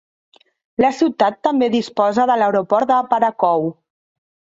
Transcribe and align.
La 0.83 0.89
ciutat 0.99 1.35
també 1.47 1.69
disposa 1.75 2.25
de 2.31 2.39
l'aeroport 2.43 2.91
de 2.93 2.97
Parakou. 3.13 3.69